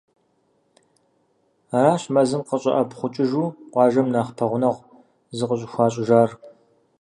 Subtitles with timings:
[1.77, 4.87] Аращ мэзым къыщӏэӏэпхъукӏыжу къуажэм нэхъ пэгъунэгъу
[5.37, 6.29] зыкъыщӏыхуащӏыжар.